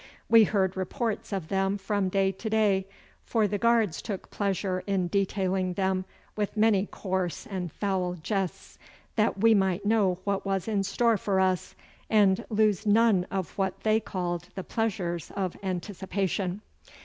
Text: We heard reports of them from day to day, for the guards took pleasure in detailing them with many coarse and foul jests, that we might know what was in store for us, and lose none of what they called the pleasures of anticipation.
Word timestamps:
We 0.27 0.45
heard 0.45 0.75
reports 0.75 1.31
of 1.31 1.49
them 1.49 1.77
from 1.77 2.09
day 2.09 2.31
to 2.31 2.49
day, 2.49 2.87
for 3.23 3.47
the 3.47 3.59
guards 3.59 4.01
took 4.01 4.31
pleasure 4.31 4.81
in 4.87 5.09
detailing 5.09 5.73
them 5.73 6.05
with 6.35 6.57
many 6.57 6.87
coarse 6.87 7.45
and 7.45 7.71
foul 7.71 8.15
jests, 8.15 8.79
that 9.15 9.37
we 9.37 9.53
might 9.53 9.85
know 9.85 10.17
what 10.23 10.43
was 10.43 10.67
in 10.67 10.81
store 10.81 11.17
for 11.17 11.39
us, 11.39 11.75
and 12.09 12.43
lose 12.49 12.83
none 12.87 13.27
of 13.29 13.55
what 13.59 13.81
they 13.83 13.99
called 13.99 14.49
the 14.55 14.63
pleasures 14.63 15.29
of 15.35 15.55
anticipation. 15.61 16.61